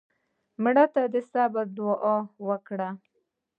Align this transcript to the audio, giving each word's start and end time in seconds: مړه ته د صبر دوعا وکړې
مړه 0.63 0.85
ته 0.93 1.01
د 1.13 1.15
صبر 1.31 1.65
دوعا 1.77 2.17
وکړې 2.47 2.89